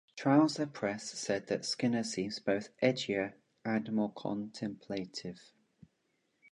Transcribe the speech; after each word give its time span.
Trouser 0.15 0.65
Press 0.65 1.11
said 1.11 1.45
that 1.45 1.63
Skinner 1.63 2.01
seems 2.01 2.39
both 2.39 2.69
edgier 2.81 3.33
and 3.63 3.91
more 3.93 4.11
contemplative. 4.11 5.51